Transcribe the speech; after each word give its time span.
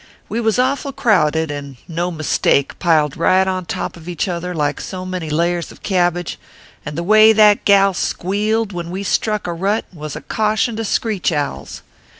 We 0.29 0.41
was 0.41 0.57
awful 0.57 0.93
crowded, 0.93 1.51
and 1.51 1.77
no 1.87 2.09
mistake 2.09 2.79
piled 2.79 3.15
right 3.15 3.47
on 3.47 3.67
top 3.67 3.95
of 3.95 4.09
each 4.09 4.27
other, 4.27 4.55
like 4.55 4.81
so 4.81 5.05
many 5.05 5.29
layers 5.29 5.71
of 5.71 5.83
cabbage; 5.83 6.39
and 6.83 6.97
the 6.97 7.03
way 7.03 7.33
that 7.33 7.65
gal 7.65 7.93
squealed 7.93 8.71
when 8.73 8.89
we 8.89 9.03
struck 9.03 9.45
a 9.45 9.53
rut, 9.53 9.85
was 9.93 10.15
a 10.15 10.21
caution 10.21 10.75
to 10.77 10.85
screech 10.85 11.31
owls. 11.31 11.83